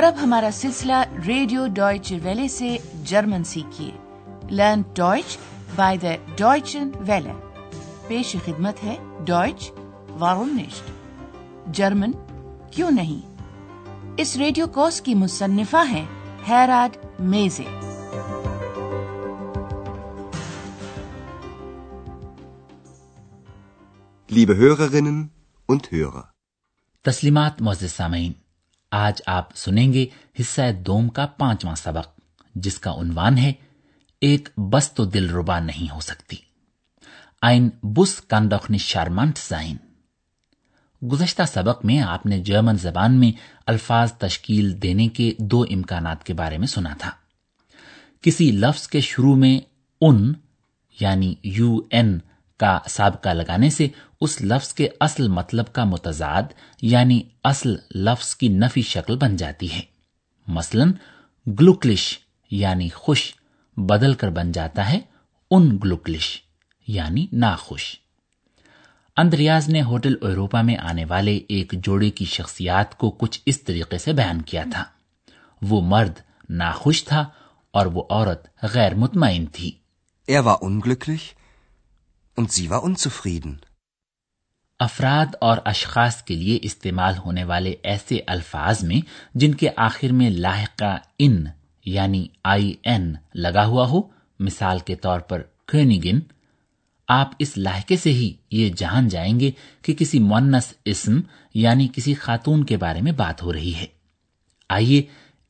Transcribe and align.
اور 0.00 0.12
اب 0.12 0.22
ہمارا 0.22 0.48
سلسلہ 0.52 0.92
ریڈیو 1.26 1.66
ڈوائچ 1.66 2.12
ویلے 2.22 2.48
سے 2.48 2.76
جرمن 3.04 3.44
سیکھیے۔ 3.44 3.90
Learn 4.50 4.82
Deutsch 4.94 5.38
by 5.76 5.98
the 5.98 6.08
Deutsche 6.36 6.90
ویلے۔ 7.00 7.32
پیش 8.08 8.36
خدمت 8.46 8.84
ہے 8.84 8.96
ڈوائچ 9.24 9.70
وارونشٹ 10.18 10.90
جرمن 11.74 12.12
کیوں 12.70 12.90
نہیں؟ 12.90 13.42
اس 14.16 14.36
ریڈیو 14.36 14.66
کوس 14.66 15.00
کی 15.00 15.14
مصنفہ 15.14 15.84
ہیں 15.90 16.06
ہیراڈ 16.48 17.20
میزے۔ 17.20 17.64
تسلیمات 27.02 27.62
معزز 27.62 27.92
سامعین۔ 27.92 28.32
آج 28.90 29.22
آپ 29.26 29.56
سنیں 29.56 29.92
گے 29.92 30.06
حصہ 30.40 30.72
دوم 30.72 31.08
کا 31.08 31.26
پانچواں 31.26 31.74
سبق، 31.74 32.20
جس 32.54 32.78
کا 32.78 32.92
عنوان 32.92 33.38
ہے، 33.38 33.52
ایک 34.20 34.48
بس 34.56 34.92
تو 34.92 35.04
دل 35.04 35.30
ربا 35.30 35.60
نہیں 35.60 35.94
ہو 35.94 36.00
سکتی۔ 36.00 36.36
آئن 37.42 37.68
بس 37.82 38.20
کانڈوخنی 38.20 38.78
شارمانٹ 38.78 39.38
سائن 39.38 39.76
گزشتہ 41.06 41.42
سبق 41.48 41.84
میں 41.84 42.00
آپ 42.00 42.26
نے 42.26 42.40
جرمن 42.40 42.76
زبان 42.76 43.20
میں 43.20 43.32
الفاظ 43.66 44.12
تشکیل 44.12 44.82
دینے 44.82 45.08
کے 45.08 45.32
دو 45.38 45.62
امکانات 45.62 46.24
کے 46.24 46.34
بارے 46.34 46.58
میں 46.58 46.66
سنا 46.66 46.94
تھا۔ 46.98 47.10
کسی 48.20 48.50
لفظ 48.50 48.88
کے 48.88 49.00
شروع 49.00 49.36
میں 49.36 49.60
ان 50.00 50.32
یعنی 51.00 51.34
یو 51.44 51.78
این 51.90 52.18
کا 52.58 52.78
سابقہ 52.88 53.28
لگانے 53.28 53.70
سے 53.70 53.88
اس 54.20 54.42
لفظ 54.42 54.72
کے 54.72 54.88
اصل 55.00 55.28
مطلب 55.28 55.72
کا 55.72 55.84
متضاد 55.84 56.42
یعنی 56.82 57.22
اصل 57.44 57.76
لفظ 57.94 58.36
کی 58.36 58.48
نفی 58.48 58.82
شکل 58.82 59.16
بن 59.16 59.36
جاتی 59.36 59.72
ہے۔ 59.72 59.80
مثلا، 60.46 60.84
گلوکلش 61.46 62.18
یعنی 62.50 62.88
خوش 62.88 63.34
بدل 63.76 64.14
کر 64.14 64.30
بن 64.30 64.52
جاتا 64.52 64.92
ہے 64.92 65.00
ان 65.50 65.78
گلوکلش 65.84 66.42
یعنی 66.86 67.26
ناخوش۔ 67.32 68.00
اندریاز 69.16 69.68
نے 69.68 69.82
ہوٹل 69.82 70.14
ایروپا 70.22 70.62
میں 70.62 70.76
آنے 70.76 71.04
والے 71.04 71.40
ایک 71.48 71.72
جوڑے 71.72 72.10
کی 72.10 72.24
شخصیات 72.24 72.98
کو 72.98 73.10
کچھ 73.10 73.40
اس 73.46 73.62
طریقے 73.62 73.98
سے 73.98 74.12
بیان 74.12 74.42
کیا 74.42 74.64
تھا۔ 74.72 74.84
وہ 75.62 75.80
مرد 75.80 76.12
ناخوش 76.50 77.04
تھا 77.04 77.28
اور 77.70 77.86
وہ 77.86 78.02
عورت 78.10 78.48
غیر 78.62 78.94
مطمئن 78.94 79.46
تھی۔ 79.46 79.70
Er 80.30 80.40
war 80.40 80.56
unglücklich 80.64 81.38
und 82.40 82.46
sie 82.46 82.72
war 82.72 82.84
unzufrieden. 82.84 83.54
افراد 84.80 85.34
اور 85.40 85.58
اشخاص 85.64 86.22
کے 86.22 86.34
لیے 86.34 86.58
استعمال 86.62 87.16
ہونے 87.18 87.44
والے 87.44 87.74
ایسے 87.82 88.18
الفاظ 88.26 88.82
میں 88.84 89.00
جن 89.34 89.54
کے 89.54 89.68
آخر 89.76 90.12
میں 90.12 90.30
لاحقہ 90.30 90.96
ان 91.18 91.44
یعنی 91.86 92.26
آئی 92.44 92.74
این 92.82 93.12
لگا 93.34 93.64
ہوا 93.66 93.86
ہو 93.88 94.00
مثال 94.40 94.78
کے 94.78 94.94
طور 94.96 95.20
پر 95.20 95.42
کرنیگن 95.68 96.18
آپ 97.08 97.30
اس 97.38 97.56
لاحقے 97.58 97.96
سے 97.96 98.12
ہی 98.12 98.32
یہ 98.50 98.72
جان 98.76 99.08
جائیں 99.08 99.38
گے 99.40 99.50
کہ 99.82 99.94
کسی 99.94 100.18
مونس 100.22 100.72
اسم 100.84 101.20
یعنی 101.54 101.88
کسی 101.92 102.14
خاتون 102.14 102.64
کے 102.64 102.76
بارے 102.76 103.00
میں 103.00 103.12
بات 103.12 103.42
ہو 103.42 103.52
رہی 103.52 103.74
ہے 103.74 103.86
آئیے 104.70 105.02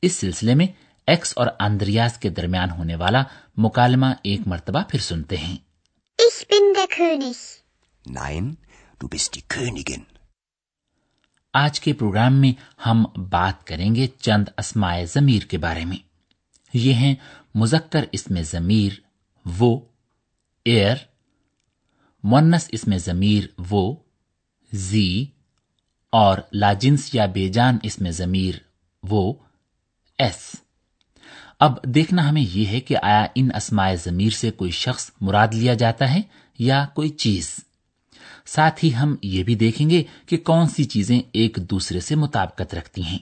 اس 0.03 0.15
سلسلے 0.15 0.55
میں 0.55 0.67
ایکس 1.07 1.33
اور 1.37 1.47
آندریاز 1.59 2.17
کے 2.17 2.29
درمیان 2.29 2.71
ہونے 2.71 2.95
والا 2.95 3.23
مکالمہ 3.57 4.13
ایک 4.23 4.47
مرتبہ 4.47 4.81
پھر 4.89 4.99
سنتے 4.99 5.37
ہیں 5.37 5.55
ich 6.19 6.47
bin 6.47 6.73
der 6.73 6.87
König. 6.87 7.37
Nein, 8.05 8.57
Du 9.03 9.17
bist 9.17 9.39
die 9.39 9.67
Königin. 9.67 10.03
آج 11.53 11.79
کے 11.79 11.93
پروگرام 11.93 12.33
میں 12.33 12.53
ہم 12.85 13.05
بات 13.29 13.67
کریں 13.67 13.95
گے 13.95 14.07
چند 14.19 14.45
اسمائے 14.57 15.05
ضمیر 15.05 15.43
کے 15.43 15.57
بارے 15.57 15.85
میں۔ 15.85 15.97
یہ 16.73 16.93
ہیں 16.93 17.15
مذکر 17.55 18.05
اس 18.11 18.31
میں 18.31 18.41
ضمیر، 18.41 18.91
وہ 19.45 19.79
ایئر 20.65 20.95
مونس 22.23 22.69
اس 22.71 22.87
میں 22.87 22.97
ضمیر، 22.97 23.43
وہ، 23.69 23.95
زی، 24.73 25.25
اور 26.09 26.37
لاجنس 26.53 27.15
یا 27.15 27.25
بے 27.25 27.49
جان 27.49 27.77
اس 27.83 28.01
میں 28.01 28.11
ضمیر، 28.11 28.55
وہ، 29.03 29.33
ایس۔ 30.17 30.55
اب 31.59 31.83
دیکھنا 31.83 32.29
ہمیں 32.29 32.45
یہ 32.49 32.65
ہے 32.65 32.79
کہ 32.79 32.95
آیا 33.01 33.25
ان 33.35 33.49
اسمائے 33.55 33.97
ضمیر 33.97 34.29
سے 34.29 34.51
کوئی 34.51 34.71
شخص 34.71 35.11
مراد 35.21 35.47
لیا 35.53 35.73
جاتا 35.73 36.13
ہے 36.13 36.21
یا 36.59 36.85
کوئی 36.93 37.09
چیز؟ 37.09 37.55
ساتھ 38.45 38.85
ہی 38.85 38.95
ہم 38.95 39.15
یہ 39.21 39.43
بھی 39.43 39.55
دیکھیں 39.55 39.89
گے 39.89 40.03
کہ 40.25 40.37
کون 40.37 40.67
سی 40.67 40.83
چیزیں 40.83 41.21
ایک 41.31 41.57
دوسرے 41.69 41.99
سے 41.99 42.15
مطابقت 42.15 42.75
رکھتی 42.75 43.03
ہیں۔ 43.03 43.19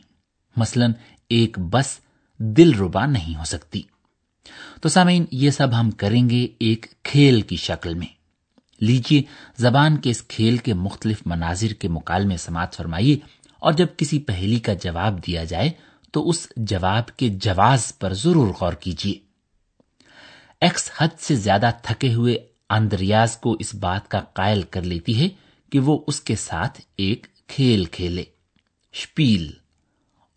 مثلا 0.58 0.86
ایک 1.30 1.60
بس 1.60 2.00
دل 2.38 2.74
ربا 2.74 3.06
نہیں 3.06 3.36
ہو 3.36 3.44
سکتی۔ 3.44 3.82
تو 4.82 4.90
سامعین، 4.90 5.26
یہ 5.32 5.50
سب 5.50 5.80
ہم 5.80 5.92
کریں 5.92 6.30
گے 6.30 6.48
ایک 6.60 6.86
کھیل 7.04 7.42
کی 7.42 7.56
شکل 7.56 7.94
میں۔ 7.94 8.08
لیجیے 8.80 9.22
زبان 9.58 9.98
کے 9.98 10.10
اس 10.10 10.24
کھیل 10.24 10.58
کے 10.58 10.74
مختلف 10.74 11.22
مناظر 11.26 11.74
کے 11.74 11.88
مکالمے 11.88 12.38
سماعت 12.38 12.76
فرمائیے 12.76 13.18
اور 13.60 13.74
جب 13.74 13.88
کسی 13.98 14.20
پہلی 14.20 14.60
کا 14.60 14.74
جواب 14.74 15.28
دیا 15.28 15.44
جائے 15.44 15.70
تو 16.12 16.30
اس 16.30 16.48
جواب 16.56 17.18
کے 17.18 17.30
جواز 17.30 17.98
پر 18.00 18.14
ضرور 18.14 18.48
غور 18.48 18.74
کیجیے 18.74 19.14
ایکس 20.62 20.92
حد 20.98 21.08
سے 21.20 21.36
زیادہ 21.36 21.72
تھکے 21.84 22.14
ہوئے 22.14 22.38
اندریاز 22.70 23.38
کو 23.38 23.56
اس 23.60 23.76
بات 23.76 24.08
کا 24.08 24.20
قائل 24.20 24.62
کر 24.62 24.82
لیتی 24.82 25.24
ہے 25.24 25.30
کہ 25.72 25.80
وہ 25.80 26.04
اس 26.08 26.22
کے 26.22 26.36
ساتھ 26.36 26.82
ایک 26.96 27.28
کھیل 27.48 27.86
کھیلے، 27.86 28.24
شپیل۔ 28.94 29.52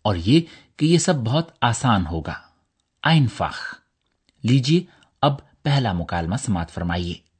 اور 0.01 0.15
یہ 0.15 0.41
کہ 0.77 0.85
یہ 0.85 0.97
سب 0.97 1.15
بہت 1.15 1.51
آسان 1.61 2.07
ہوگا۔ 2.07 2.33
آئین 3.03 3.27
فاخ۔ 3.27 3.75
لیجیے 4.43 4.83
اب 5.21 5.61
پہلا 5.63 5.93
مکالمہ 5.93 6.35
سماعت 6.35 6.71
فرمائیے۔ 6.71 7.32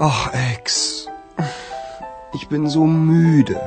Ach, 0.00 0.32
Ex. 0.32 1.08
Ich 2.32 2.46
bin 2.48 2.68
so 2.68 2.84
müde. 2.84 3.60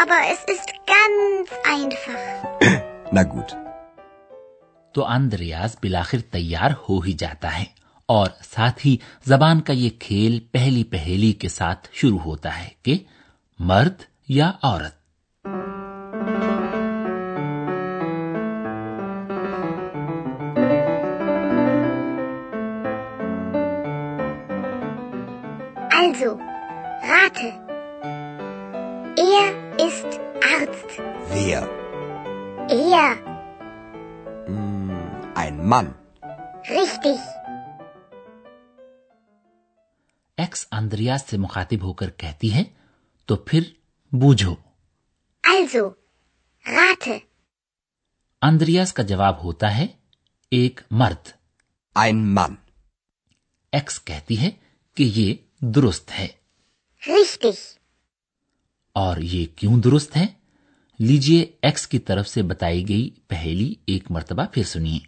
Aber 0.00 0.18
es 0.32 0.38
ist 0.44 0.68
ganz 0.86 1.48
einfach. 1.64 2.22
Na 3.12 3.24
gut. 3.24 3.56
تو 4.94 5.04
اندریاز 5.04 5.76
بلاخر 5.82 6.20
تیار 6.30 6.70
ہو 6.88 6.98
ہی 7.00 7.12
جاتا 7.12 7.58
ہے 7.58 7.64
اور 8.08 8.28
ساتھ 8.44 8.86
ہی 8.86 8.96
زبان 9.26 9.60
کا 9.60 9.72
یہ 9.72 9.90
کھیل 9.98 10.38
پہلی 10.52 10.84
پہلی 10.84 11.32
کے 11.32 11.48
ساتھ 11.48 11.88
شروع 11.92 12.18
ہوتا 12.18 12.58
ہے 12.58 12.68
کہ 12.82 12.98
مرد 13.58 14.02
یا 14.28 14.52
عورت 14.62 15.03
Wer? 30.74 31.62
Er. 32.68 33.14
Mm, 34.48 34.96
ein 35.34 35.58
Mann. 35.64 35.86
Richtig. 36.70 37.18
ایکس 40.38 40.66
اندریاز 40.72 41.22
سے 41.22 41.36
مخاطب 41.36 41.82
ہو 41.82 41.92
کر 41.92 42.10
کہتی 42.10 42.54
ہے 42.54 42.62
تو 43.26 43.36
پھر 43.36 43.60
بوجھو 44.12 44.54
الزو 45.44 45.88
رات 46.66 47.08
کا 48.94 49.02
جواب 49.02 49.42
ہوتا 49.44 49.76
ہے 49.78 49.86
ایک 50.50 50.80
مرد 50.90 51.28
Ein 51.96 52.24
Mann. 52.36 52.54
ایکس 53.72 54.04
کہتی 54.04 54.40
ہے 54.40 54.50
کہ 54.94 55.02
یہ 55.02 55.34
درست 55.74 56.10
ہے 56.18 56.28
Richtig. 57.02 57.54
اور 58.92 59.16
یہ 59.16 59.46
کیوں 59.56 59.80
درست 59.80 60.16
ہے 60.16 60.26
لیجیے 60.98 61.46
ایکس 61.62 61.86
کی 61.86 61.98
طرف 61.98 62.28
سے 62.28 62.42
بتائی 62.42 62.88
گئی 62.88 63.10
پہلی 63.28 63.74
ایک 63.86 64.10
مرتبہ 64.10 64.44
پھر 64.52 64.62
سنیے۔ 64.62 64.98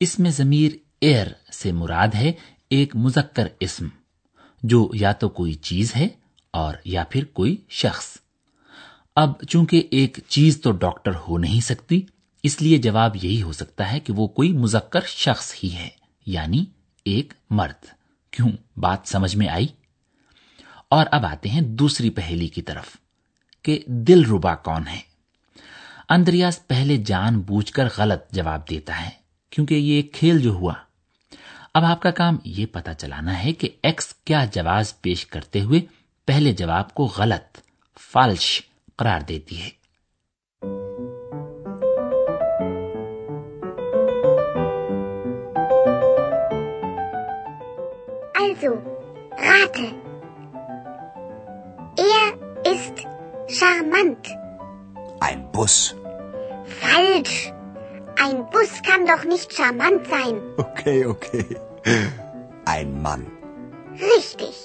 اس 0.00 0.18
میں 0.18 0.30
ضمیر 0.30 0.72
ایئر 1.00 1.26
سے 1.52 1.72
مراد 1.72 2.08
ہے 2.14 2.32
ایک 2.70 2.96
مذکر 2.96 3.48
اسم 3.60 3.88
جو 4.62 4.90
یا 4.94 5.12
تو 5.12 5.28
کوئی 5.28 5.54
چیز 5.54 5.96
ہے 5.96 6.08
اور 6.50 6.74
یا 6.84 7.04
پھر 7.04 7.24
کوئی 7.24 7.56
شخص۔ 7.68 8.16
اب 9.16 9.42
چونکہ 9.48 9.88
ایک 9.90 10.18
چیز 10.28 10.60
تو 10.60 10.72
ڈاکٹر 10.72 11.14
ہو 11.14 11.38
نہیں 11.38 11.60
سکتی 11.60 12.02
اس 12.42 12.62
لیے 12.62 12.78
جواب 12.78 13.16
یہی 13.24 13.42
ہو 13.42 13.52
سکتا 13.52 13.92
ہے 13.92 14.00
کہ 14.00 14.12
وہ 14.12 14.26
کوئی 14.26 14.52
مذکر 14.52 15.00
شخص 15.06 15.54
ہی 15.64 15.72
ہے 15.72 15.88
یعنی 16.26 16.64
ایک 17.04 17.32
مرد۔ 17.50 17.86
کیوں؟ 18.30 18.48
بات 18.76 18.98
سمجھ 19.04 19.36
میں 19.36 19.48
آئی؟ 19.48 19.66
اور 20.90 21.06
اب 21.10 21.26
آتے 21.26 21.48
ہیں 21.48 21.60
دوسری 21.60 22.10
پہلی 22.10 22.48
کی 22.48 22.62
طرف، 22.62 22.96
کہ 23.62 23.82
دل 23.86 24.24
ربا 24.24 24.54
کون 24.54 24.88
ہے؟ 24.88 25.00
اندریاز 26.08 26.66
پہلے 26.66 26.96
جان 26.96 27.40
بوجھ 27.40 27.72
کر 27.72 27.88
غلط 27.96 28.32
جواب 28.32 28.70
دیتا 28.70 29.04
ہے، 29.04 29.10
کیونکہ 29.50 29.74
یہ 29.74 29.96
ایک 29.96 30.12
کھیل 30.12 30.38
جو 30.38 30.50
ہوا۔ 30.50 30.74
اب 31.74 31.84
آپ 31.84 32.02
کا 32.02 32.10
کام 32.10 32.36
یہ 32.44 32.66
پتا 32.66 32.94
چلانا 32.94 33.44
ہے 33.44 33.52
کہ 33.52 33.68
ایکس 33.82 34.14
کیا 34.24 34.44
جواز 34.52 35.00
پیش 35.00 35.26
کرتے 35.26 35.60
ہوئے 35.60 35.80
پہلے 36.24 36.52
جواب 36.52 36.94
کو 36.94 37.04
غلط، 37.04 37.58
فالش 38.00 38.62
قرار 38.96 39.20
دیتی 39.20 39.62
ہے۔ 39.62 39.70
also. 48.40 49.99
Bus. 55.70 55.94
Falsch. 56.80 57.52
Ein 58.18 58.38
Bus 58.52 58.70
kann 58.82 59.06
doch 59.06 59.24
nicht 59.24 59.52
charmant 59.52 60.06
sein. 60.08 60.34
Okay, 60.58 61.06
okay. 61.06 61.44
Ein 62.66 63.00
Mann. 63.02 63.22
Richtig. 64.04 64.56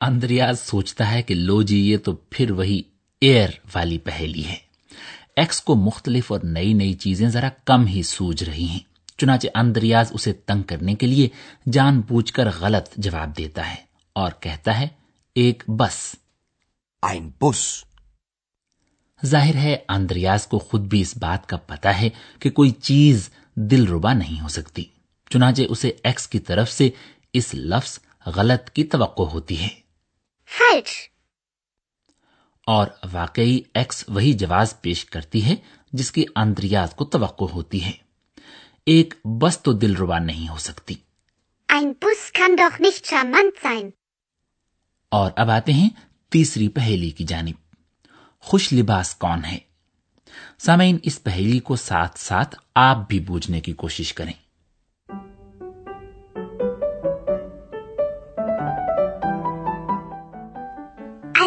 Andreas 0.00 0.62
سوچتا 0.64 1.10
ہے 1.10 1.22
کہ 1.22 1.34
لو 1.34 1.60
جی 1.62 1.76
یہ 1.76 1.96
تو 2.04 2.12
پھر 2.30 2.50
وہی 2.50 2.82
ایئر 3.22 3.50
والی 3.74 3.98
پہیلی 3.98 4.44
ہے 4.44 4.56
ایکس 5.36 5.60
کو 5.60 5.74
مختلف 5.74 6.30
اور 6.32 6.40
نئی 6.44 6.72
نئی 6.72 6.94
چیزیں 7.04 7.28
ذرا 7.28 7.48
کم 7.64 7.86
ہی 7.86 8.02
سوج 8.02 8.44
رہی 8.44 8.66
ہیں 8.66 8.80
چنانچہ 9.18 9.48
اندریاز 9.54 10.12
اسے 10.14 10.32
تنگ 10.46 10.62
کرنے 10.62 10.94
کے 10.94 11.06
لیے 11.06 11.28
جان 11.72 12.00
بوجھ 12.08 12.32
کر 12.32 12.50
غلط 12.60 12.94
جواب 12.96 13.36
دیتا 13.38 13.70
ہے 13.70 13.82
اور 14.16 14.40
کہتا 14.40 14.78
ہے 14.80 14.88
ایک 15.36 15.64
بس 15.78 16.00
بس 17.40 17.84
ظاہر 19.26 19.54
ہے 19.54 19.76
آندریاز 19.88 20.46
کو 20.46 20.58
خود 20.58 20.80
بھی 20.80 21.00
اس 21.00 21.16
بات 21.16 21.48
کا 21.48 21.56
پتا 21.56 22.00
ہے 22.00 22.08
کہ 22.38 22.50
کوئی 22.50 22.70
چیز 22.70 23.30
دل 23.54 23.86
ربا 23.86 24.12
نہیں 24.12 24.42
ہو 24.42 24.48
سکتی۔ 24.48 24.84
چنانچہ 25.30 25.62
اسے 25.68 25.92
ایکس 26.04 26.28
کی 26.28 26.38
طرف 26.38 26.72
سے 26.72 26.90
اس 27.32 27.54
لفظ 27.54 27.98
غلط 28.26 28.70
کی 28.70 28.84
توقع 28.84 29.22
ہوتی 29.22 29.60
ہے۔ 29.60 29.68
Falsch. 30.58 30.92
اور 32.66 32.86
واقعی 33.12 33.60
ایکس 33.74 34.04
وہی 34.08 34.32
جواز 34.32 34.80
پیش 34.80 35.04
کرتی 35.04 35.44
ہے 35.44 35.54
جس 35.92 36.12
کی 36.12 36.24
آندریاز 36.34 36.94
کو 36.94 37.04
توقع 37.04 37.44
ہوتی 37.44 37.84
ہے۔ 37.84 37.92
ایک 38.86 39.14
بس 39.24 39.58
تو 39.58 39.72
دل 39.72 39.96
ربا 39.96 40.18
نہیں 40.18 40.48
ہو 40.48 40.56
سکتی۔ 40.56 40.94
Ein 41.72 41.84
Bus 41.84 42.42
kann 42.42 42.56
doch 42.58 42.80
nicht 42.80 43.14
charmant 43.14 43.70
sein. 43.70 43.90
اور 45.08 45.30
اب 45.36 45.50
آتے 45.50 45.72
ہیں 45.72 45.90
تیسری 46.28 46.68
پہیلی 46.68 47.10
کی 47.10 47.24
جانب۔ 47.24 47.67
خوش 48.40 48.72
لباس 48.72 49.14
کون 49.14 49.44
ہے 49.44 49.58
سامعین 50.58 50.98
اس 51.02 51.22
پہیلی 51.22 51.58
کو 51.68 51.76
ساتھ 51.76 52.18
ساتھ 52.18 52.56
آپ 52.74 53.08
بھی 53.08 53.20
بوجھنے 53.20 53.60
کی 53.60 53.72
کوشش 53.72 54.12
کریں 54.14 54.32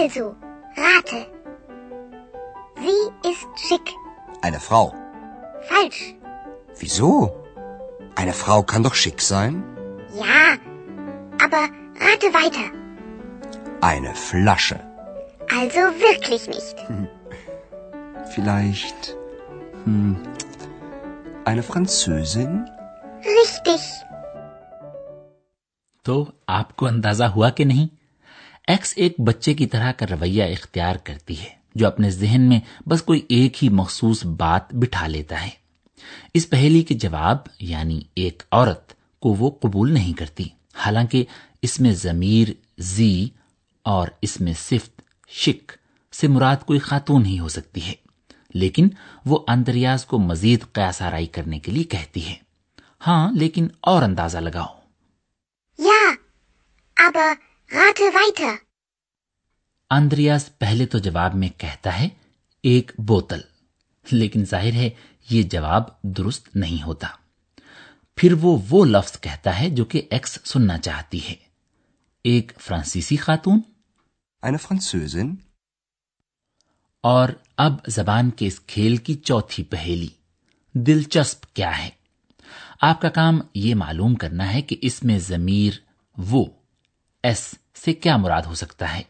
Also, 0.01 0.35
rate. 0.77 1.19
Sie 2.83 3.29
ist 3.29 3.47
schick. 3.65 3.87
Eine 4.41 4.59
Frau. 4.59 4.85
Falsch. 5.69 6.15
Wieso? 6.79 7.09
Eine 8.15 8.33
Frau 8.33 8.63
kann 8.63 8.83
doch 8.83 8.95
schick 8.95 9.21
sein. 9.21 9.63
Ja, 10.15 10.39
aber 11.45 11.61
rate 12.05 12.33
weiter. 12.39 12.67
Eine 13.81 14.15
Flasche. 14.15 14.79
Also 15.51 15.81
wirklich 15.99 16.47
nicht. 16.47 16.77
Vielleicht 18.33 19.15
hm, 19.83 20.15
eine 21.45 21.63
Französin? 21.63 22.53
Richtig. 23.23 23.81
تو 26.05 26.23
آپ 26.47 26.75
کو 26.75 26.85
اندازہ 26.87 27.23
ہوا 27.23 27.49
کہ 27.49 27.63
نہیں 27.63 27.87
ایکس 28.67 28.93
ایک 28.97 29.15
بچے 29.19 29.53
کی 29.53 29.65
طرح 29.65 29.91
کا 29.91 30.05
رویہ 30.05 30.43
اختیار 30.43 30.95
کرتی 31.03 31.39
ہے 31.39 31.49
جو 31.75 31.87
اپنے 31.87 32.09
ذہن 32.09 32.47
میں 32.49 32.59
بس 32.87 33.01
کوئی 33.01 33.21
ایک 33.29 33.63
ہی 33.63 33.69
مخصوص 33.69 34.25
بات 34.37 34.73
بٹھا 34.73 35.07
لیتا 35.07 35.43
ہے 35.45 35.49
اس 36.33 36.49
پہلی 36.49 36.81
کے 36.83 36.95
جواب 36.95 37.37
یعنی 37.59 38.01
ایک 38.15 38.43
عورت 38.51 38.93
کو 39.19 39.33
وہ 39.33 39.51
قبول 39.61 39.91
نہیں 39.91 40.17
کرتی 40.17 40.47
حالانکہ 40.75 41.23
اس 41.61 41.79
میں 41.79 41.93
ضمیر 41.95 42.53
زی 42.77 43.13
اور 43.85 44.07
اس 44.21 44.39
میں 44.41 44.53
صفت 44.57 45.00
شک 45.31 45.71
سے 46.13 46.27
مراد 46.27 46.55
کوئی 46.65 46.79
خاتون 46.79 47.25
ہی 47.25 47.39
ہو 47.39 47.47
سکتی 47.47 47.87
ہے 47.87 47.93
لیکن 48.53 48.87
وہ 49.25 49.45
اندریاز 49.47 50.05
کو 50.05 50.19
مزید 50.19 50.63
قیاس 50.71 51.01
آرائی 51.01 51.27
کرنے 51.27 51.59
کے 51.59 51.71
لیے 51.71 51.83
کہتی 51.83 52.27
ہے۔ 52.27 52.35
ہاں 53.07 53.31
لیکن 53.31 53.67
اور 53.81 54.03
اندازہ 54.03 54.37
لگاؤ۔ 54.37 54.79
یا 55.79 56.13
اندریاز 59.89 60.57
پہلے 60.57 60.85
تو 60.85 60.97
جواب 60.97 61.35
میں 61.35 61.49
کہتا 61.57 61.99
ہے 61.99 62.09
ایک 62.63 62.91
بوتل۔ 62.97 63.39
لیکن 64.11 64.45
ظاہر 64.45 64.73
ہے 64.73 64.89
یہ 65.29 65.43
جواب 65.43 66.01
درست 66.03 66.55
نہیں 66.55 66.83
ہوتا۔ 66.83 67.07
پھر 68.15 68.33
وہ 68.33 68.57
وہ 68.69 68.85
لفظ 68.85 69.19
کہتا 69.19 69.59
ہے 69.59 69.69
جو 69.69 69.85
کہ 69.85 70.01
ایکس 70.09 70.39
سننا 70.45 70.77
چاہتی 70.77 71.29
ہے۔ 71.29 71.35
ایک 72.23 72.51
فرانسیسی 72.59 73.15
خاتون 73.15 73.61
eine 74.47 74.57
Französin? 74.57 75.35
اور 77.01 77.29
اب 77.57 77.73
زبان 77.87 78.29
کے 78.29 78.47
اس 78.47 78.59
کھیل 78.59 78.97
کی 78.97 79.13
چوتھی 79.13 79.63
پہیلی۔ 79.63 80.07
دلچسپ 80.73 81.45
کیا 81.53 81.77
ہے؟ 81.77 81.89
آپ 82.81 83.01
کا 83.01 83.09
کام 83.09 83.39
یہ 83.55 83.75
معلوم 83.75 84.15
کرنا 84.15 84.53
ہے 84.53 84.61
کہ 84.61 84.75
اس 84.81 85.03
میں 85.03 85.19
ضمیر 85.19 85.71
وہ، 86.17 86.45
ایس 87.23 87.55
سے 87.75 87.93
کیا 87.93 88.17
مراد 88.17 88.41
ہو 88.41 88.55
سکتا 88.55 88.97
ہے؟ 88.97 89.01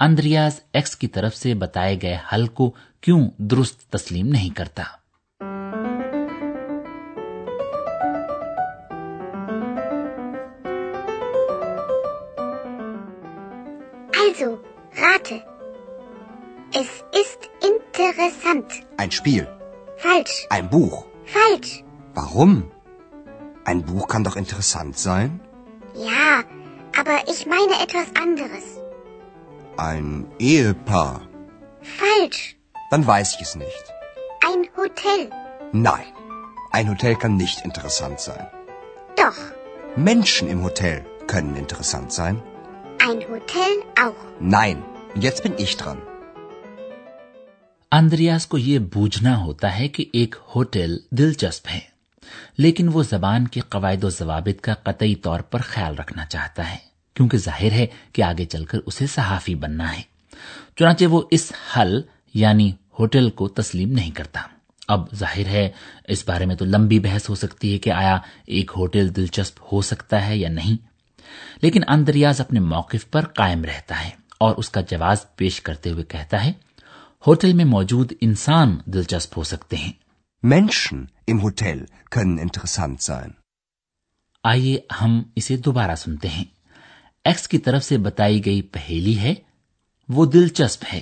اندریاز 0.00 0.60
ایکس 0.72 0.96
کی 0.96 1.06
طرف 1.06 1.36
سے 1.36 1.54
بتائے 1.54 1.96
گئے 2.02 2.18
حل 2.32 2.46
کو 2.46 2.74
کیوں 3.00 3.30
درست 3.38 3.90
تسلیم 3.90 4.26
نہیں 4.26 4.50
کرتا؟ 4.50 4.82
Also, 14.42 14.58
rate. 14.96 15.42
Es 16.74 16.88
ist 17.20 17.50
interessant. 17.60 18.72
Ein 18.96 19.10
Spiel. 19.10 19.46
Falsch. 19.98 20.46
Ein 20.50 20.68
Buch. 20.68 21.06
Falsch. 21.24 21.84
Warum? 22.14 22.70
Ein 23.64 23.84
Buch 23.84 24.08
kann 24.08 24.24
doch 24.24 24.36
interessant 24.36 24.98
sein. 24.98 25.40
Ja, 25.94 26.42
aber 26.98 27.28
ich 27.28 27.46
meine 27.46 27.74
etwas 27.82 28.08
anderes. 28.20 28.80
Ein 29.76 30.26
Ehepaar. 30.38 31.20
Falsch. 31.82 32.56
Dann 32.90 33.06
weiß 33.06 33.36
ich 33.36 33.42
es 33.42 33.54
nicht. 33.54 33.84
Ein 34.48 34.68
Hotel. 34.76 35.30
Nein. 35.72 36.06
Ein 36.72 36.90
Hotel 36.90 37.14
kann 37.14 37.36
nicht 37.36 37.64
interessant 37.64 38.18
sein. 38.18 38.46
Doch. 39.16 39.36
Menschen 39.94 40.48
im 40.48 40.64
Hotel 40.64 41.04
können 41.26 41.54
interessant 41.54 42.12
sein. 42.12 42.42
ein 43.02 43.20
Hotel 43.28 43.72
auch. 43.96 44.20
Nein, 44.40 44.82
jetzt 45.16 45.42
bin 45.42 45.54
ich 45.58 45.76
dran. 45.76 45.98
Andreas 47.92 48.46
کو 48.48 48.58
یہ 48.58 48.78
بوجھنا 48.92 49.36
ہوتا 49.38 49.78
ہے 49.78 49.88
کہ 49.88 50.04
ایک 50.12 50.34
hotel 50.54 50.96
دلچسپ 51.10 51.68
ہے 51.68 51.80
لیکن 52.58 52.88
وہ 52.88 53.02
زبان 53.02 53.48
کے 53.48 53.60
قواعد 53.68 54.04
و 54.04 54.10
ضوابط 54.10 54.60
کا 54.60 54.74
قطعی 54.82 55.14
طور 55.16 55.40
پر 55.50 55.60
خیال 55.62 55.94
رکھنا 55.94 56.24
چاہتا 56.26 56.70
ہے 56.70 56.76
کیونکہ 57.16 57.38
ظاہر 57.38 57.72
ہے 57.72 57.86
کہ 58.12 58.22
آگے 58.22 58.44
چل 58.44 58.64
کر 58.64 58.78
اسے 58.86 59.06
صحافی 59.06 59.54
بننا 59.54 59.92
ہے 59.96 60.02
چنانچہ 60.76 61.06
وہ 61.06 61.22
اس 61.30 61.50
حل 61.76 62.00
یعنی 62.34 62.70
ہوٹل 62.98 63.30
کو 63.30 63.48
تسلیم 63.56 63.92
نہیں 63.92 64.10
کرتا 64.10 64.40
اب 64.88 65.12
ظاہر 65.14 65.46
ہے 65.46 65.68
اس 66.06 66.24
بارے 66.26 66.46
میں 66.46 66.56
تو 66.56 66.64
لمبی 66.66 66.98
بحث 66.98 67.28
ہو 67.28 67.34
سکتی 67.34 67.72
ہے 67.72 67.78
کہ 67.78 67.90
آیا 67.90 68.18
ایک 68.46 68.72
ہوٹل 68.76 69.14
دلچسپ 69.16 69.60
ہو 69.72 69.82
سکتا 69.82 70.26
ہے 70.26 70.36
یا 70.36 70.48
نہیں 70.50 70.91
لیکن 71.62 71.80
اندریاز 71.88 72.40
اپنے 72.40 72.60
موقف 72.60 73.10
پر 73.10 73.24
قائم 73.24 73.64
رہتا 73.64 74.04
ہے 74.04 74.10
اور 74.38 74.56
اس 74.56 74.70
کا 74.70 74.80
جواز 74.80 75.24
پیش 75.36 75.60
کرتے 75.60 75.90
ہوئے 75.90 76.04
کہتا 76.04 76.44
ہے 76.44 76.52
ہوٹل 77.26 77.52
میں 77.52 77.64
موجود 77.64 78.12
انسان 78.20 78.78
دلچسپ 78.84 79.38
ہو 79.38 79.42
سکتے 79.42 79.76
ہیں۔ 79.76 79.92
Menschen 80.46 80.98
im 81.02 81.40
Hotel 81.40 81.76
können 82.18 82.36
interessant 82.36 82.96
sein. 83.10 83.28
آئیے 84.44 84.78
ہم 85.00 85.22
اسے 85.36 85.56
دوبارہ 85.56 85.94
سنتے 85.94 86.28
ہیں۔ 86.28 86.44
ایکس 87.24 87.48
کی 87.48 87.58
طرف 87.58 87.84
سے 87.84 87.98
بتائی 87.98 88.44
گئی 88.44 88.62
پہیلی 88.62 89.18
ہے 89.18 89.34
وہ 90.08 90.26
دلچسپ 90.26 90.84
ہے۔ 90.92 91.00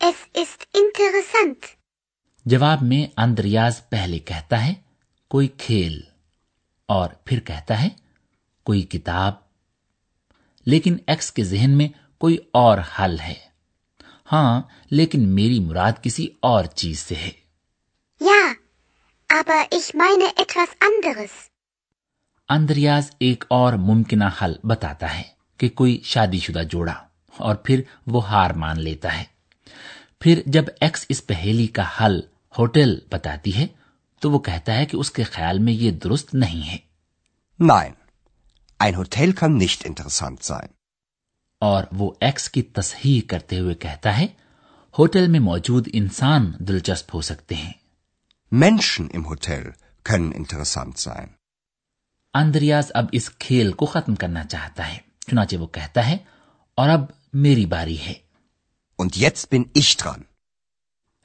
Es 0.00 0.40
ist 0.40 0.82
interessant. 0.82 1.54
جواب 2.44 2.82
میں 2.82 3.06
اندریاز 3.16 3.88
پہلے 3.88 4.18
کہتا 4.18 4.66
ہے 4.66 4.74
کوئی 5.28 5.48
کھیل۔ 5.48 6.00
اور 6.86 7.10
پھر 7.24 7.40
کہتا 7.40 7.82
ہے 7.82 7.88
کوئی 8.64 8.82
کتاب۔ 8.82 9.49
لیکن 10.66 10.96
ایکس 11.06 11.32
کے 11.32 11.44
ذہن 11.44 11.70
میں 11.70 11.88
کوئی 12.18 12.36
اور 12.52 12.78
حل 12.98 13.20
ہے۔ 13.20 13.34
ہاں 14.32 14.62
لیکن 14.90 15.28
میری 15.28 15.60
مراد 15.60 15.92
کسی 16.02 16.26
اور 16.40 16.64
چیز 16.64 16.98
سے 16.98 17.14
ہے۔ 17.14 17.30
یا 18.20 18.52
اندریاز 22.48 23.10
ایک 23.20 23.44
اور 23.48 23.72
ممکنہ 23.72 24.24
حل 24.42 24.52
بتاتا 24.64 25.18
ہے 25.18 25.22
کہ 25.56 25.68
کوئی 25.68 26.00
شادی 26.04 26.38
شدہ 26.38 26.62
جوڑا 26.70 26.94
اور 27.36 27.54
پھر 27.54 27.82
وہ 28.06 28.28
ہار 28.28 28.50
مان 28.50 28.80
لیتا 28.80 29.18
ہے۔ 29.18 29.24
پھر 30.20 30.42
جب 30.46 30.64
ایکس 30.80 31.06
اس 31.08 31.26
پہیلی 31.26 31.66
کا 31.66 31.84
حل 32.00 32.20
ہوٹل 32.58 32.98
بتاتی 33.10 33.56
ہے 33.56 33.66
تو 34.20 34.30
وہ 34.30 34.38
کہتا 34.38 34.74
ہے 34.74 34.86
کہ 34.86 34.96
اس 34.96 35.10
کے 35.10 35.22
خیال 35.22 35.58
میں 35.58 35.72
یہ 35.72 35.90
درست 35.90 36.34
نہیں 36.34 36.68
ہے۔ 36.68 36.76
نائن۔ 37.60 37.92
Ein 38.80 38.96
Hotel 38.96 39.32
kann 39.34 39.56
nicht 39.56 39.84
interessant 39.84 40.42
sein. 40.42 40.68
اور 41.62 41.84
وہ 41.92 42.10
ایکس 42.20 42.48
کی 42.50 42.62
تصحیح 42.62 43.20
کرتے 43.28 43.58
ہوئے 43.58 43.74
کہتا 43.74 44.16
ہے 44.18 44.26
ہوٹل 44.94 45.26
میں 45.28 45.40
موجود 45.40 45.88
انسان 45.92 46.52
دلچسپ 46.68 47.14
ہو 47.14 47.20
سکتے 47.20 47.54
ہیں 47.54 47.72
Menschen 48.52 49.10
im 49.10 49.26
Hotel 49.26 49.66
können 50.06 50.32
interessant 50.32 50.98
sein. 50.98 51.26
Andreas 52.34 52.90
اب 52.94 53.06
اس 53.12 53.30
کھیل 53.38 53.72
کو 53.72 53.86
ختم 53.86 54.14
کرنا 54.14 54.44
چاہتا 54.44 54.88
ہے 54.88 54.98
چنانچہ 55.28 55.56
وہ 55.56 55.66
کہتا 55.66 56.06
ہے 56.06 56.16
اور 56.78 56.88
اب 56.88 57.04
میری 57.34 57.66
باری 57.66 57.98
ہے 57.98 58.14
Und 58.98 59.16
jetzt 59.16 59.50
bin 59.54 59.64
ich 59.74 59.94
dran. 59.96 60.22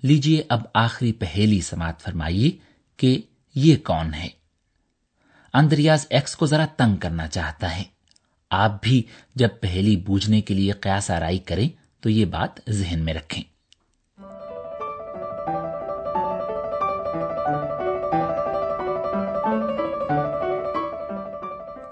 لیجیے 0.03 0.43
اب 0.49 0.65
آخری 0.73 1.11
پہیلی 1.13 1.61
سماعت 1.61 2.01
فرمائیے 2.01 2.51
کہ 2.99 3.21
یہ 3.55 3.77
کون 3.83 4.13
ہے 4.13 4.29
اندریاز 5.55 6.05
ایکس 6.09 6.35
کو 6.35 6.45
ذرا 6.45 6.65
تنگ 6.77 6.95
کرنا 6.95 7.27
چاہتا 7.27 7.75
ہے 7.77 7.83
آپ 8.51 8.81
بھی 8.81 9.01
جب 9.35 9.59
پہلی 9.61 9.95
بوجھنے 9.97 10.41
کے 10.41 10.53
لیے 10.53 10.71
قیاس 10.81 11.11
آرائی 11.11 11.37
کریں 11.47 11.67
تو 12.03 12.09
یہ 12.09 12.25
بات 12.25 12.59
ذہن 12.69 13.05
میں 13.05 13.13
رکھیں 13.13 13.43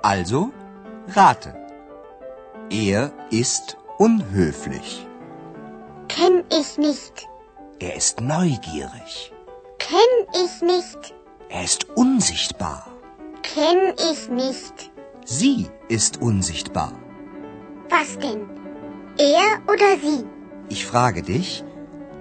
Also, 0.04 0.52
rate. 1.16 1.56
Er 2.70 3.12
ist 3.32 3.78
unhöflich. 4.00 5.08
Kenn 6.10 6.44
ich 6.52 6.78
nicht. 6.78 7.28
Er 7.80 7.96
ist 7.96 8.20
neugierig. 8.22 9.32
Kenn 9.80 10.14
ich 10.36 10.62
nicht. 10.62 11.14
Er 11.50 11.64
ist 11.64 11.90
unsichtbar. 11.96 12.93
kenne 13.44 13.94
ich 14.12 14.30
nicht. 14.30 14.78
Sie 15.26 15.68
ist 15.90 16.22
unsichtbar. 16.22 16.92
Was 17.90 18.18
denn? 18.20 18.42
Er 19.18 19.50
oder 19.74 19.90
sie? 20.04 20.26
Ich 20.70 20.86
frage 20.86 21.22
dich, 21.22 21.64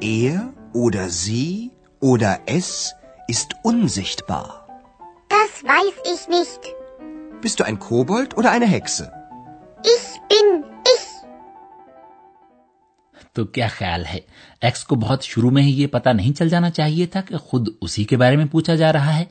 er 0.01 0.53
oder 0.73 1.09
sie 1.09 1.71
oder 2.01 2.41
es 2.47 2.95
ist 3.29 3.57
unsichtbar. 3.63 4.67
Das 5.29 5.53
weiß 5.65 5.97
ich 6.13 6.29
nicht. 6.29 6.61
Bist 7.41 7.61
du 7.61 7.65
ein 7.65 7.79
Kobold 7.79 8.37
oder 8.37 8.51
eine 8.51 8.67
Hexe? 8.67 9.11
Ich 9.95 10.07
bin 10.29 10.65
ich. 10.95 11.07
تو 13.35 13.45
کیا 13.47 13.67
خیال 13.69 14.05
ہے 14.07 14.19
x 14.61 14.85
کو 14.85 14.97
بہت 14.97 15.23
شروع 15.25 15.51
میں 15.51 15.63
ہی 15.63 15.71
یہ 15.81 15.87
پتہ 15.93 16.09
نہیں 16.09 16.33
چل 16.39 16.49
جانا 16.49 16.71
چاہیے 16.71 17.07
تھا 17.07 17.21
کہ 17.21 17.37
خود 17.37 17.69
اسی 17.81 18.05
کے 18.05 18.17
بارے 18.17 18.37
میں 18.37 18.47
پوچھا 18.51 18.75
جا 18.75 18.93
رہا 18.93 19.19
ہے 19.19 19.25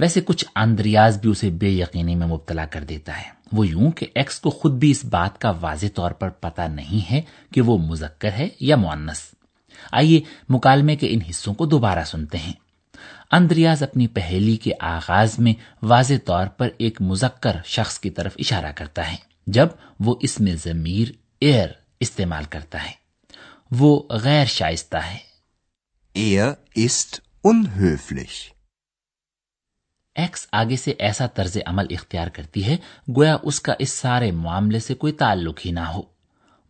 ویسے 0.00 0.20
کچھ 0.20 0.44
اندریاز 0.56 1.18
بھی 1.18 1.30
اسے 1.30 1.50
بے 1.50 1.68
یقینی 1.68 2.14
میں 2.14 2.26
مبتلا 2.26 2.66
کر 2.66 2.84
دیتا 2.84 3.18
ہے۔ 3.18 3.40
وہ 3.52 3.66
یوں 3.66 3.90
کہ 3.90 4.06
ایکس 4.14 4.40
کو 4.40 4.50
خود 4.50 4.72
بھی 4.72 4.90
اس 4.90 5.04
بات 5.04 5.40
کا 5.40 5.50
واضح 5.50 5.86
طور 5.94 6.10
پر 6.10 6.28
پتا 6.28 6.66
نہیں 6.66 7.12
ہے 7.12 7.22
کہ 7.52 7.60
وہ 7.60 7.78
مذکر 7.78 8.32
ہے 8.32 8.48
یا 8.60 8.76
مونس 8.76 9.22
آئیے 9.92 10.20
مکالمے 10.48 10.96
کے 10.96 11.06
ان 11.10 11.20
حصوں 11.30 11.54
کو 11.54 11.66
دوبارہ 11.66 12.04
سنتے 12.04 12.38
ہیں۔ 12.38 12.52
اندریاز 13.32 13.82
اپنی 13.82 14.06
پہیلی 14.06 14.56
کے 14.56 14.72
آغاز 14.80 15.38
میں 15.38 15.52
واضح 15.82 16.14
طور 16.24 16.46
پر 16.46 16.68
ایک 16.78 17.02
مذکر 17.02 17.56
شخص 17.64 17.98
کی 17.98 18.10
طرف 18.10 18.36
اشارہ 18.38 18.72
کرتا 18.74 19.12
ہے، 19.12 19.16
جب 19.46 19.68
وہ 20.00 20.16
اس 20.20 20.40
میں 20.40 20.54
ضمیر 20.64 21.08
ایئر 21.40 21.68
استعمال 22.00 22.44
کرتا 22.44 22.84
ہے۔ 22.84 22.92
وہ 23.70 24.02
غیر 24.10 24.44
شائستہ 24.44 24.96
ہے۔ 24.96 25.18
Ist 26.80 27.18
unhöflich. 27.52 28.59
ایکس 30.20 30.46
آگے 30.52 30.76
سے 30.76 30.90
ایسا 30.98 31.26
طرز 31.26 31.56
عمل 31.66 31.86
اختیار 31.90 32.28
کرتی 32.28 32.66
ہے 32.66 32.76
گویا 33.16 33.36
اس 33.42 33.60
کا 33.60 33.74
اس 33.78 33.90
سارے 33.90 34.30
معاملے 34.30 34.78
سے 34.78 34.94
کوئی 34.94 35.12
تعلق 35.12 35.60
ہی 35.66 35.70
نہ 35.70 35.80
ہو۔ 35.80 36.02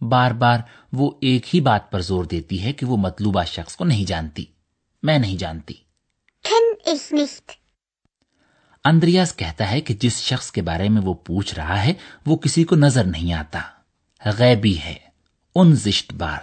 بار 0.00 0.30
بار 0.30 0.58
وہ 0.92 1.10
ایک 1.20 1.54
ہی 1.54 1.60
بات 1.60 1.90
پر 1.90 2.00
زور 2.00 2.24
دیتی 2.24 2.64
ہے 2.64 2.72
کہ 2.72 2.86
وہ 2.86 2.96
مطلوبہ 2.96 3.44
شخص 3.44 3.76
کو 3.76 3.84
نہیں 3.84 4.04
جانتی۔ 4.04 4.44
میں 5.02 5.18
نہیں 5.18 5.36
جانتی۔ 5.36 5.74
اندریاز 8.84 9.36
کہتا 9.36 9.70
ہے 9.70 9.80
کہ 9.80 9.94
جس 9.94 10.20
شخص 10.20 10.52
کے 10.52 10.62
بارے 10.62 10.88
میں 10.88 11.02
وہ 11.02 11.14
پوچھ 11.14 11.54
رہا 11.54 11.84
ہے 11.84 11.92
وہ 12.26 12.36
کسی 12.36 12.64
کو 12.64 12.76
نظر 12.76 13.04
نہیں 13.04 13.32
آتا۔ 13.32 13.60
غیبی 14.38 14.78
ہے۔ 14.78 14.94
ان 15.54 15.72
زشت 15.72 16.12
بار۔ 16.12 16.40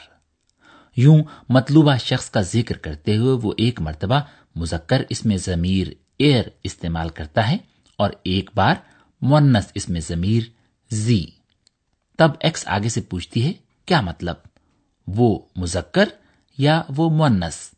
یوں 0.98 1.24
مطلوبہ 1.50 1.96
شخص 1.96 2.30
کا 2.30 2.42
ذکر 2.42 2.78
کرتے 2.78 3.18
ہوئے 3.18 3.40
وہ 3.44 3.54
ایک 3.58 3.82
مرتبہ 3.82 4.20
مذکر 4.56 5.02
اس 5.10 5.26
میں 5.26 5.38
ضمیر 5.38 5.88
ایئر 6.18 6.44
استعمال 6.64 7.10
کرتا 7.10 7.50
ہے 7.50 7.58
اور 7.96 8.10
ایک 8.24 8.50
بار 8.56 8.76
مونس 9.22 9.72
اس 9.74 9.90
میں 9.90 10.02
ضمیر 10.02 10.44
زی۔ 10.90 11.26
تب 12.18 12.32
ایکس 12.40 12.68
آگے 12.68 12.90
سے 12.90 13.02
پوچھتی 13.02 13.48
ہے 13.48 13.54
کیا 13.86 14.02
مطلب؟ 14.02 14.36
وہ 15.08 15.40
مذکر 15.56 16.10
یا 16.58 16.82
وہ 16.96 17.10
مونس؟ 17.10 17.72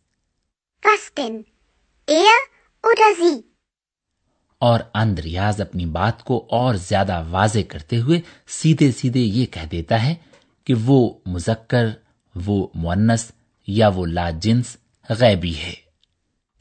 اور 4.57 4.79
اندریاز 4.93 5.61
اپنی 5.61 5.85
بات 5.85 6.23
کو 6.23 6.47
اور 6.51 6.75
زیادہ 6.75 7.23
واضح 7.29 7.59
کرتے 7.69 7.97
ہوئے 7.97 8.21
سیدھے 8.47 8.91
سیدھے 8.91 9.19
یہ 9.19 9.45
کہہ 9.45 9.65
دیتا 9.71 10.03
ہے 10.03 10.15
کہ 10.63 10.73
وہ 10.85 11.19
مذکر 11.25 11.85
وہ 12.35 12.67
مونس 12.75 13.31
یا 13.67 13.87
وہ 13.87 14.05
لا 14.05 14.29
جنس 14.29 14.77
غیبی 15.09 15.57
ہے۔ 15.57 15.88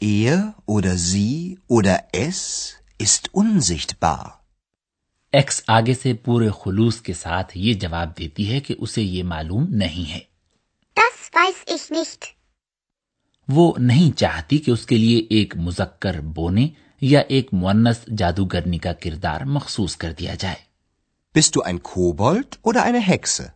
Er 0.00 0.54
oder 0.64 0.96
sie 0.96 1.58
oder 1.66 2.04
es 2.12 2.76
ist 2.98 3.34
unsichtbar. 3.34 4.40
ایکس 5.32 5.60
آگے 5.66 5.94
سے 5.94 6.12
پورے 6.14 6.48
خلوص 6.54 7.00
کے 7.02 7.12
ساتھ 7.12 7.56
یہ 7.58 7.74
جواب 7.74 8.16
دیتی 8.18 8.48
ہے 8.50 8.60
کہ 8.60 8.74
اسے 8.78 9.02
یہ 9.02 9.22
معلوم 9.22 9.66
نہیں 9.70 10.10
ہے 10.12 10.20
das 10.96 11.18
weiß 11.32 11.64
ich 11.74 11.90
nicht. 11.90 12.26
وہ 13.48 13.72
نہیں 13.78 14.16
چاہتی 14.16 14.58
کہ 14.58 14.70
اس 14.70 14.86
کے 14.86 14.98
لیے 14.98 15.18
ایک 15.30 15.56
مذکر 15.56 16.20
بونے 16.34 16.68
یا 17.02 17.20
ایک 17.28 17.52
مونس 17.54 18.06
جادوگرنی 18.18 18.78
کا 18.78 18.92
کردار 18.92 19.40
مخصوص 19.56 19.96
کر 19.96 20.12
دیا 20.12 20.34
جائے 20.34 20.66
Bist 21.34 21.56
du 21.56 21.62
ein 21.62 21.82
Kobold 21.82 22.58
oder 22.62 22.84
eine 22.84 23.00
Hexe? 23.00 23.52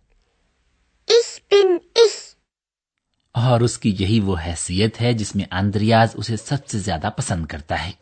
اور 3.32 3.60
اس 3.60 3.78
کی 3.78 3.96
یہی 3.98 4.20
وہ 4.20 4.36
حیثیت 4.46 5.00
ہے 5.00 5.12
جس 5.12 5.36
میں 5.36 5.44
اندریاز 5.50 6.08
اسے 6.14 6.36
سب 6.36 6.66
سے 6.66 6.78
زیادہ 6.78 7.10
پسند 7.16 7.46
کرتا 7.46 7.86
ہے۔ 7.86 7.92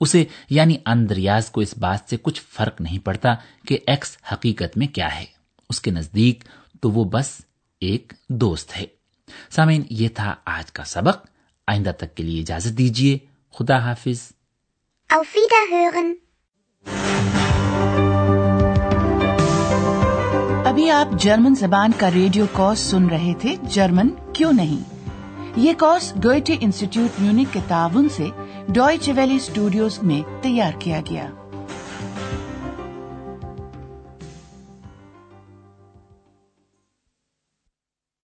اسے 0.00 0.24
یعنی 0.50 0.76
اندریاز 0.86 1.50
کو 1.50 1.60
اس 1.60 1.78
بات 1.78 2.10
سے 2.10 2.16
کچھ 2.22 2.42
فرق 2.48 2.80
نہیں 2.80 2.98
پڑتا 2.98 3.34
کہ 3.66 3.78
ایکس 3.86 4.18
حقیقت 4.32 4.78
میں 4.78 4.86
کیا 4.86 5.20
ہے۔ 5.20 5.24
اس 5.70 5.80
کے 5.80 5.90
نزدیک 5.90 6.44
تو 6.80 6.90
وہ 6.90 7.04
بس 7.04 7.40
ایک 7.80 8.12
دوست 8.28 8.76
ہے۔ 8.76 8.84
سامعین، 9.50 9.82
یہ 9.90 10.08
تھا 10.08 10.34
آج 10.44 10.72
کا 10.72 10.84
سبق۔ 10.84 11.26
آئندہ 11.66 11.90
تک 11.98 12.14
کے 12.14 12.22
لیے 12.22 12.40
اجازت 12.40 12.78
دیجیے 12.78 13.18
خدا 13.58 13.78
حافظ۔ 13.78 14.32
ابھی 20.90 21.12
آپ 21.12 21.20
جرمن 21.20 21.54
زبان 21.54 21.90
کا 21.98 22.10
ریڈیو 22.14 22.44
کورس 22.52 22.78
سن 22.78 23.06
رہے 23.06 23.32
تھے، 23.38 23.56
جرمن 23.62 24.08
کیوں 24.32 24.52
نہیں؟ 24.52 24.82
یہ 25.56 25.72
کورس 25.78 26.12
گوئٹے 26.24 26.56
انسٹیٹیوٹ 26.60 27.20
میونک 27.20 27.52
کے 27.52 27.60
تعاون 27.68 28.08
سے 28.08 28.26
ڈوئچ 28.68 29.10
ویلی 29.16 29.36
اسٹوڈیوز 29.36 29.98
میں 30.02 30.20
تیار 30.42 30.72
کیا 30.78 31.00
گیا۔ 31.10 31.28